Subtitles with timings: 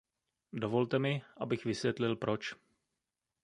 [0.53, 2.53] Dovolte mi, abych vysvětlil proč.